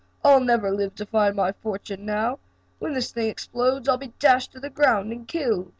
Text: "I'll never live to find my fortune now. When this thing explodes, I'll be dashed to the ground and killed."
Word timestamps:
"I'll 0.23 0.39
never 0.39 0.71
live 0.71 0.95
to 0.95 1.05
find 1.05 1.35
my 1.35 1.51
fortune 1.51 2.07
now. 2.07 2.39
When 2.79 2.93
this 2.93 3.11
thing 3.11 3.29
explodes, 3.29 3.87
I'll 3.87 3.97
be 3.99 4.13
dashed 4.17 4.51
to 4.53 4.59
the 4.59 4.71
ground 4.71 5.11
and 5.11 5.27
killed." 5.27 5.69